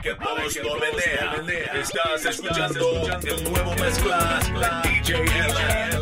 que 0.00 0.14
todos 0.14 0.56
lo. 0.56 0.76
Estás 1.74 2.24
escuchando 2.24 3.08
el 3.24 3.44
nuevo 3.52 3.74
mezcla. 3.74 4.40
DJ 4.84 5.22
Ella. 5.22 5.92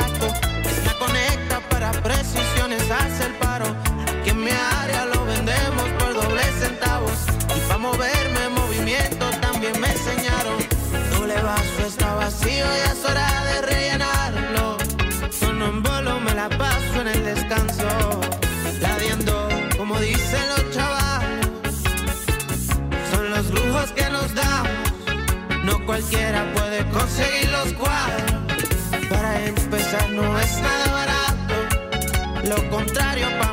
contacto. 0.00 0.26
Ella 0.68 0.94
conecta 0.98 1.60
para 1.68 1.90
precisiones, 1.92 2.82
hace 2.90 3.26
el 3.26 3.34
paro. 3.34 3.66
Aquí 4.20 4.30
en 4.30 4.44
mi 4.44 4.50
área 4.50 5.06
lo 5.06 5.24
vendemos 5.24 5.88
por 5.98 6.14
doble 6.14 6.42
centavos. 6.60 7.18
Y 7.56 7.60
para 7.68 7.78
moverme 7.78 8.44
en 8.46 8.54
movimiento 8.54 9.26
también 9.40 9.80
me 9.80 9.88
enseñaron. 9.88 10.58
Doble 11.12 11.40
vaso 11.42 11.86
está 11.86 12.14
vacío 12.14 12.64
y 12.64 12.90
es 12.90 13.04
hora 13.04 13.44
de 13.44 13.62
rellenarlo. 13.62 14.78
solo 15.30 15.66
en 15.66 15.82
bolo 15.82 16.20
me 16.20 16.34
la 16.34 16.48
paso 16.48 17.00
en 17.00 17.08
el 17.08 17.24
descanso. 17.24 17.88
Ladeando, 18.80 19.48
como 19.76 19.98
dicen 19.98 20.48
los 20.48 20.70
chavales. 20.70 21.46
Son 23.12 23.30
los 23.30 23.46
lujos 23.50 23.92
que 23.92 24.08
nos 24.10 24.34
damos. 24.34 24.70
No 25.64 25.84
cualquiera 25.84 26.50
puede 26.54 26.69
no 30.12 30.38
es 30.38 30.60
nada 30.60 30.92
barato, 30.92 32.48
lo 32.48 32.70
contrario 32.70 33.26
para 33.40 33.49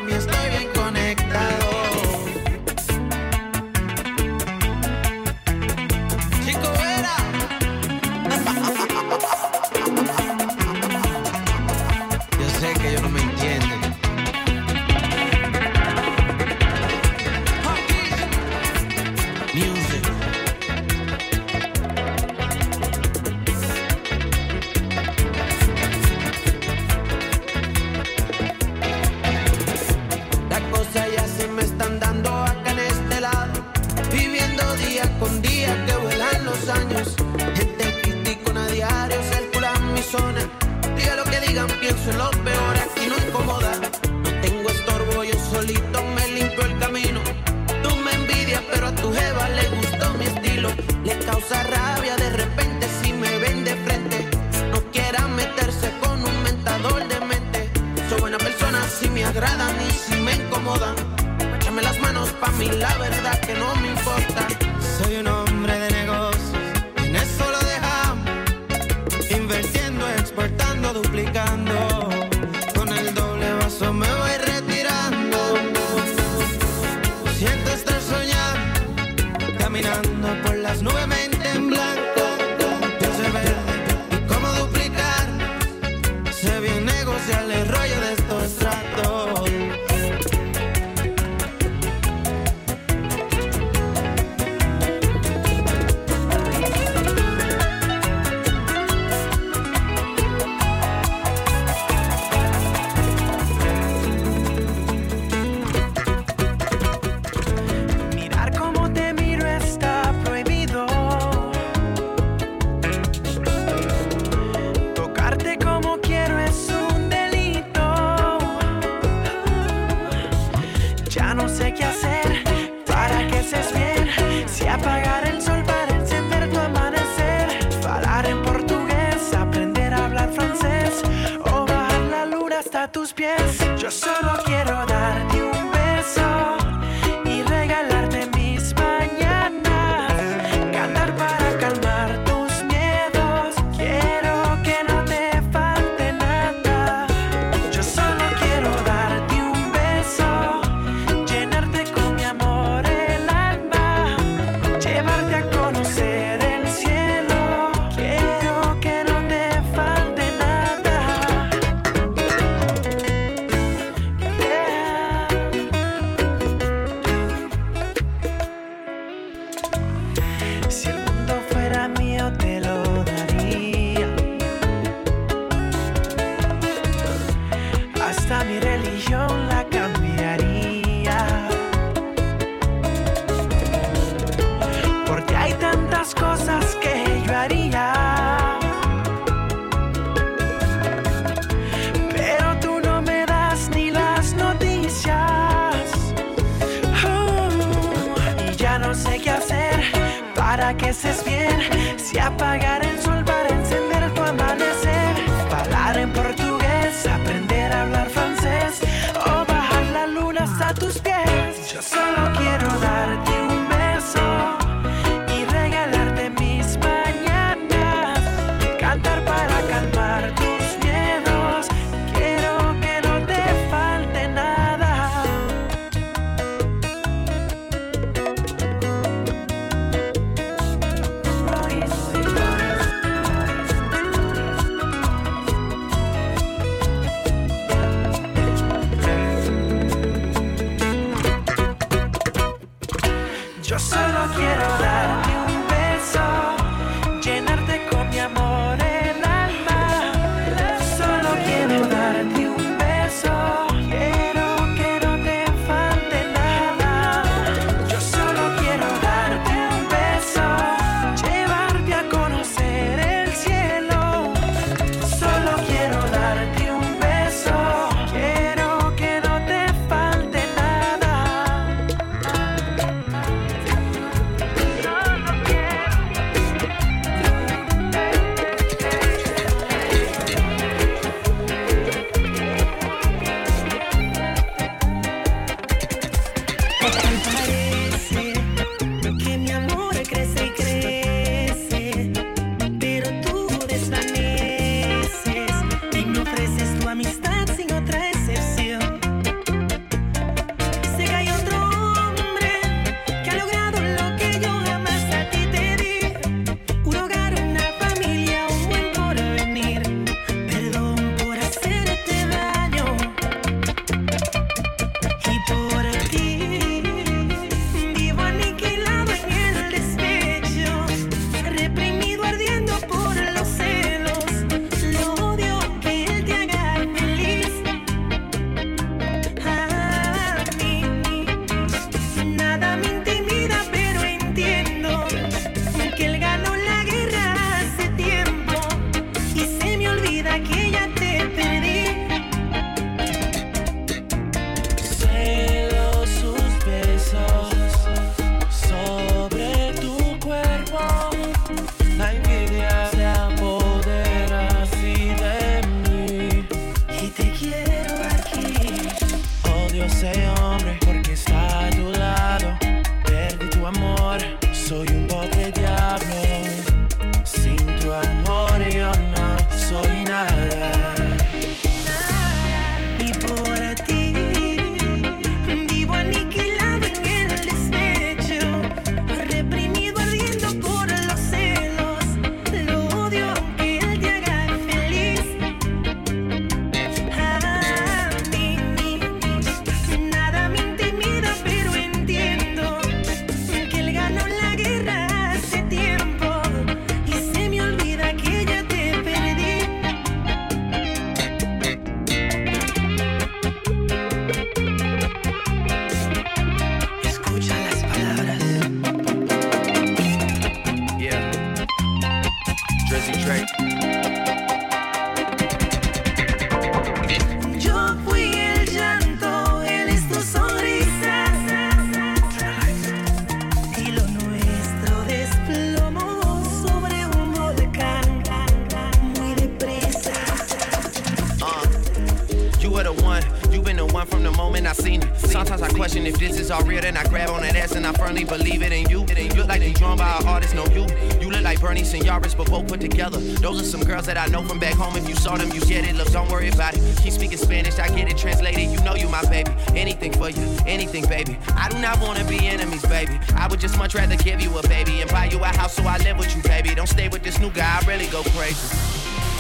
a 454.57 454.67
baby 454.67 455.01
and 455.01 455.09
buy 455.11 455.25
you 455.25 455.39
a 455.39 455.47
house 455.47 455.75
so 455.75 455.83
I 455.83 455.97
live 455.97 456.17
with 456.17 456.35
you, 456.35 456.41
baby. 456.43 456.73
Don't 456.73 456.87
stay 456.87 457.07
with 457.09 457.23
this 457.23 457.39
new 457.39 457.51
guy, 457.51 457.79
I 457.81 457.85
really 457.85 458.07
go 458.07 458.23
crazy. 458.23 458.77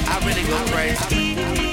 I 0.07 0.19
really 0.25 0.43
go 0.47 0.57
crazy. 0.71 1.66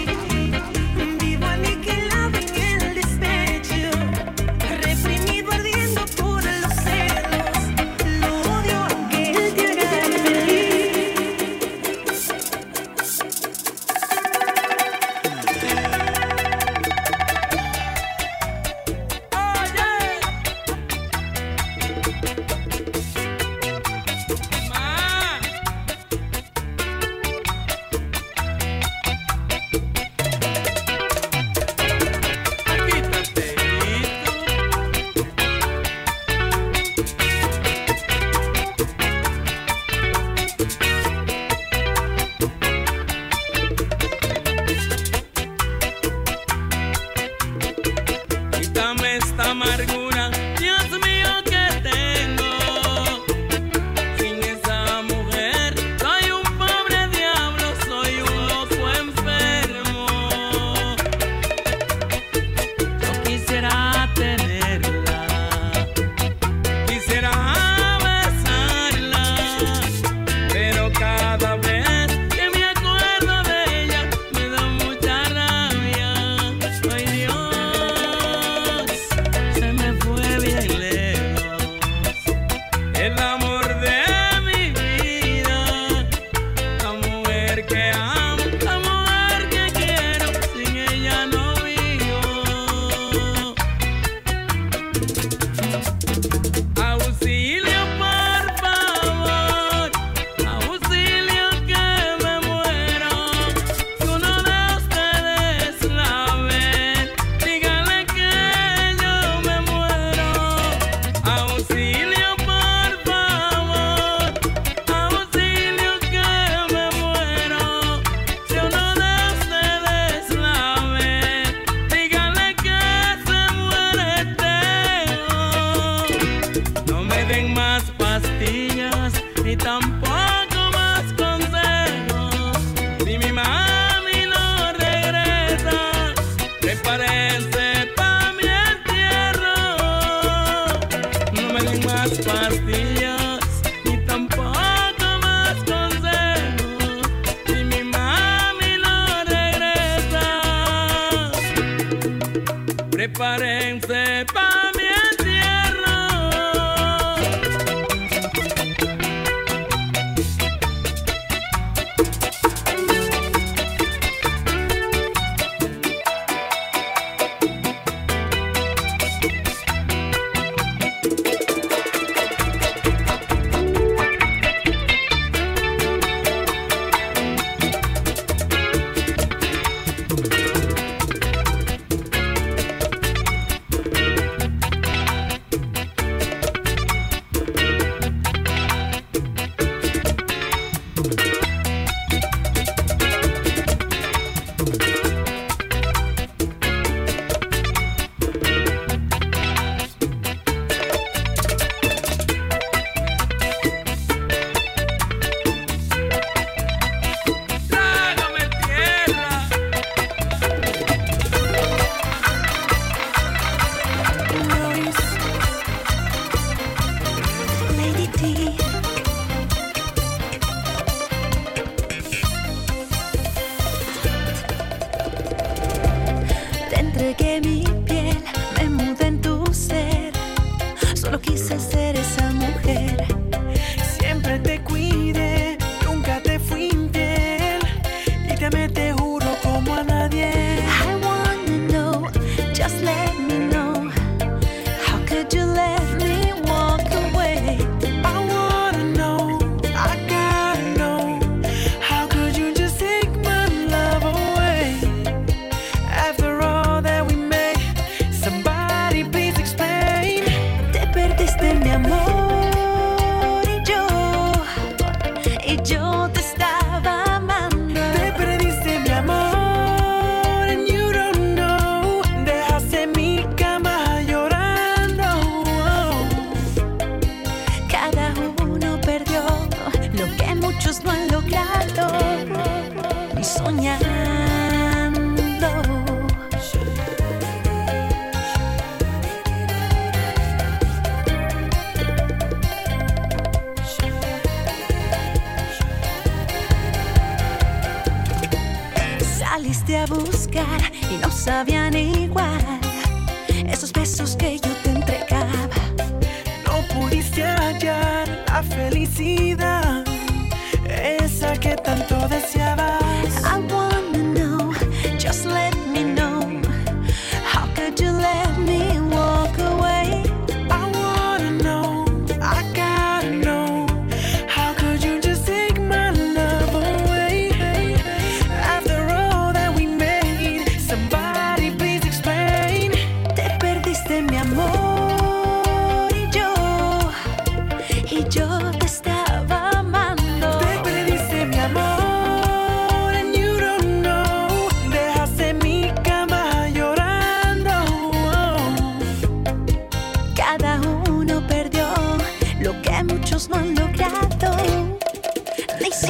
sabían. 301.25 301.64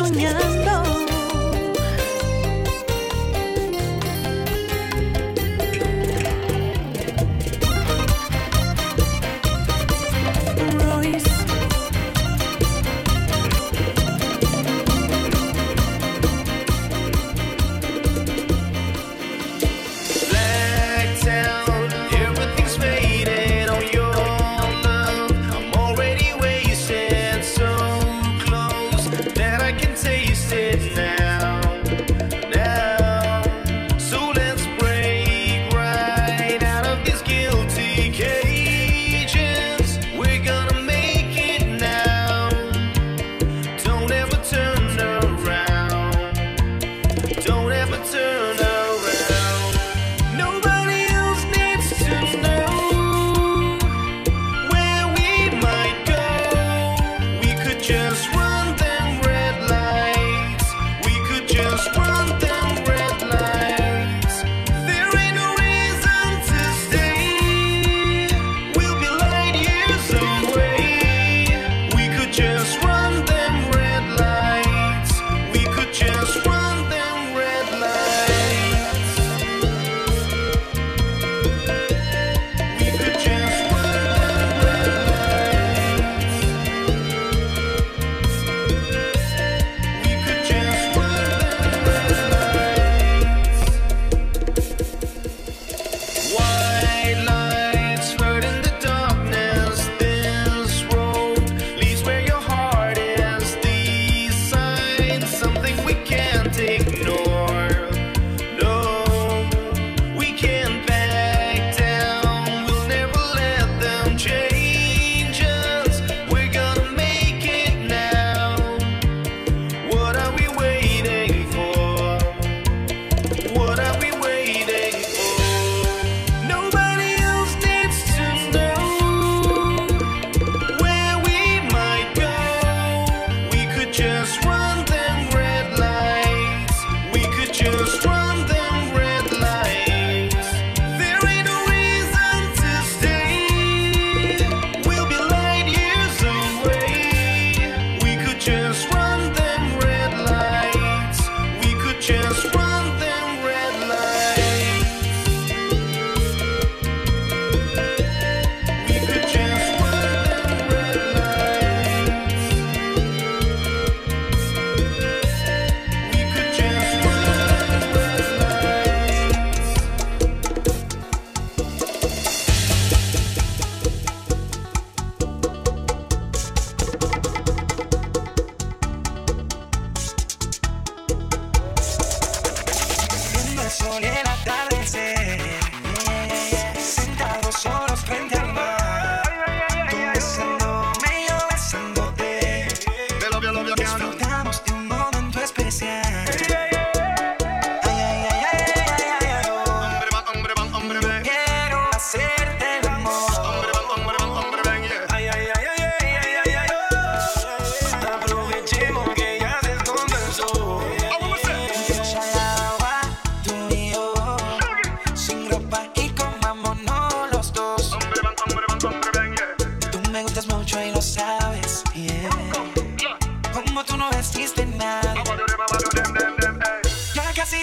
soñando. 0.06 0.74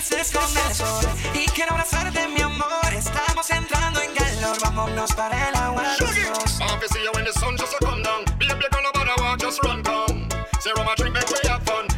felices 0.02 0.32
con 0.32 0.44
el 0.44 0.76
sol 0.76 1.06
y 1.34 1.46
quiero 1.52 1.72
abrazarte, 1.74 2.28
mi 2.28 2.42
amor. 2.42 2.94
Estamos 2.94 3.50
entrando 3.50 4.02
en 4.02 4.14
calor, 4.14 4.58
vámonos 4.62 5.14
para 5.14 5.50
el 5.50 5.56
agua. 5.56 5.84
Happy 5.84 6.88
the 7.24 7.34
sun 7.40 7.56
just 7.58 7.74
a 7.74 7.86
come 7.86 8.02
down. 8.04 8.26
Be 8.40 8.48
the 8.48 8.56
bottom 8.72 9.24
walk, 9.24 9.40
just 9.40 9.64
run 9.64 9.84
come. 9.84 10.28
Say 10.60 10.72
rum 10.76 10.88
and. 10.88 10.98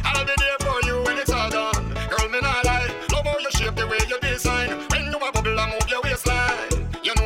I'll 0.04 0.24
be 0.24 0.32
there 0.38 0.58
for 0.60 0.86
you 0.86 1.02
when 1.04 1.18
it's 1.18 1.30
all 1.30 1.50
done. 1.50 1.94
The 3.76 3.86
way 3.86 3.98
you 4.08 4.18
I 5.58 5.70
move 5.70 5.88
your 5.88 6.02
waistline. 6.02 6.70
You 7.02 7.14
know 7.16 7.24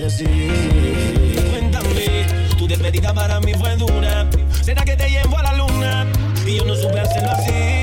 decir. 0.00 0.28
Cuéntame, 1.50 2.26
tu 2.58 2.66
despedida 2.66 3.12
para 3.12 3.40
mí 3.40 3.52
fue 3.54 3.76
dura. 3.76 4.28
¿Será 4.62 4.84
que 4.84 4.96
te 4.96 5.08
llevo 5.08 5.38
a 5.38 5.42
la 5.42 5.52
luna? 5.54 6.06
Y 6.46 6.56
yo 6.56 6.64
no 6.64 6.74
supe 6.74 7.00
hacerlo 7.00 7.30
así. 7.30 7.79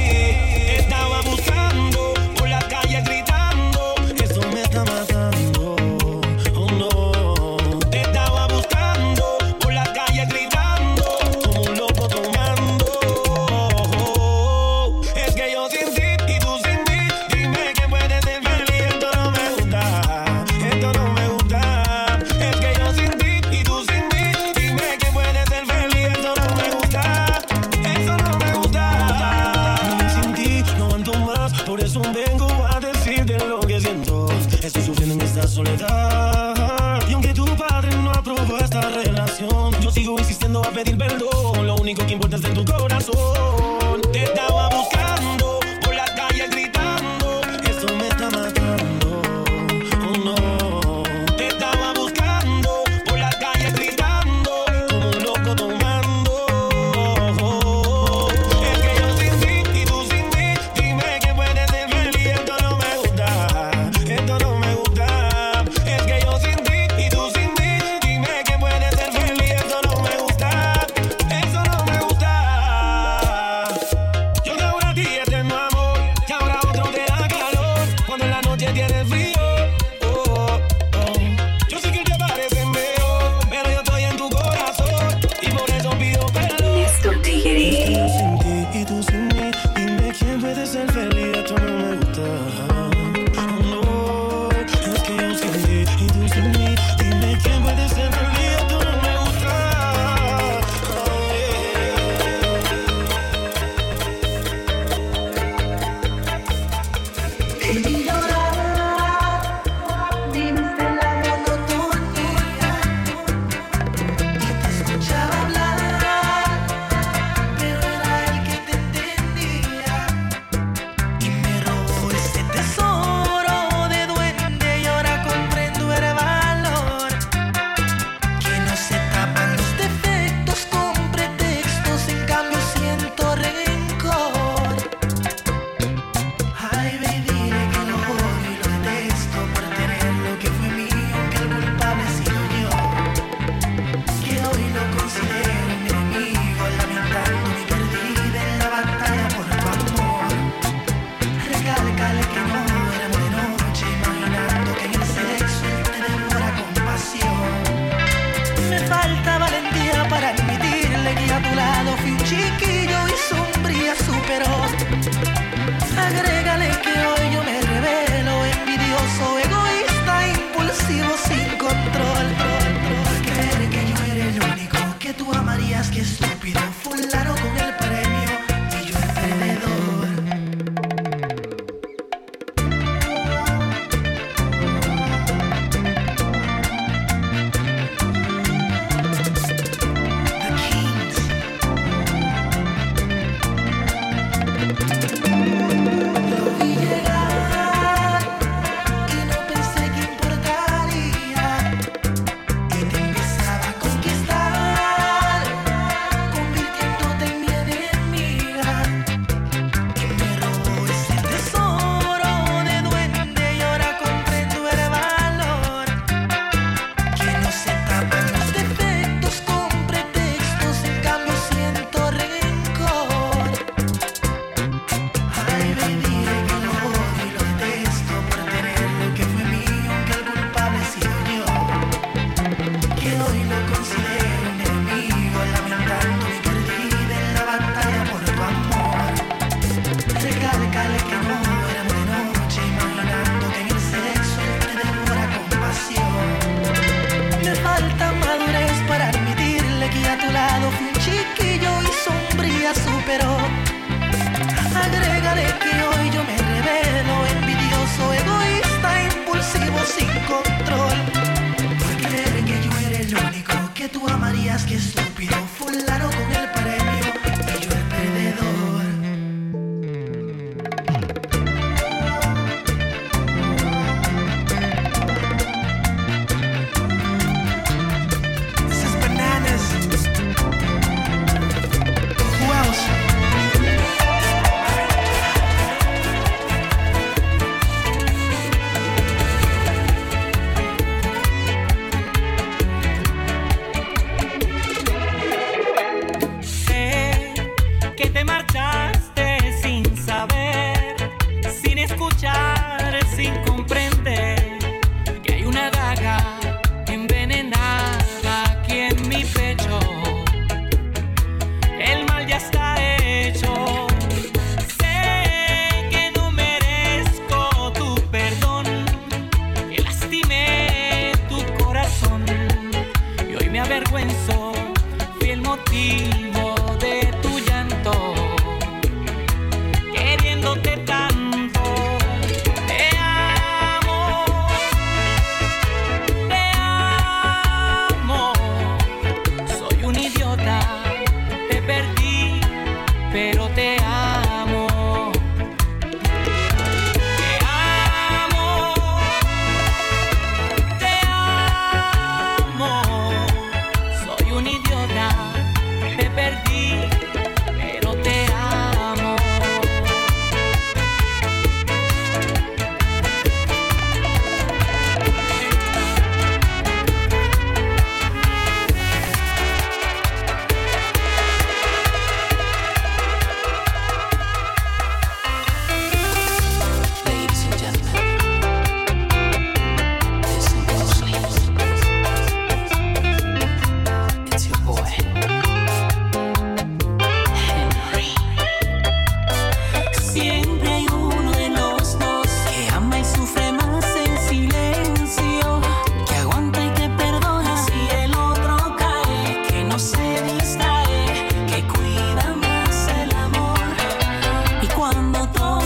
Cuando 404.89 405.27
todo 405.33 405.56